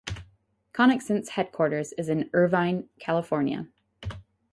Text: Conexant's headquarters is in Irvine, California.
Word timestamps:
Conexant's 0.73 1.29
headquarters 1.29 1.93
is 1.93 2.09
in 2.09 2.27
Irvine, 2.33 2.89
California. 2.99 3.67